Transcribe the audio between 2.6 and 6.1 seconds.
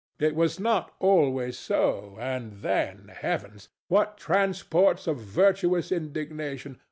then, heavens! what transports of virtuous